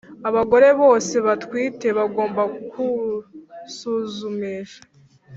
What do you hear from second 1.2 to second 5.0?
batwite bagomba kwusuzumisha